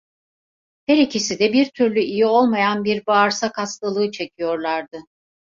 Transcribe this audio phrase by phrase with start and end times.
[0.87, 4.97] Her ikisi de bir türlü iyi olmayan bir bağırsak hastalığı çekiyorlardı.